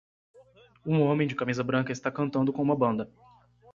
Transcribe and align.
Um 0.83 1.01
homem 1.03 1.27
de 1.27 1.35
camisa 1.35 1.63
branca 1.63 1.91
está 1.91 2.09
cantando 2.11 2.51
com 2.51 2.63
uma 2.63 2.75
banda. 2.75 3.07